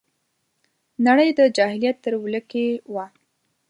نړۍ 1.05 1.29
د 1.39 1.41
جاهلیت 1.57 1.97
تر 2.03 2.13
ولکې 2.23 2.65
وه 2.93 3.05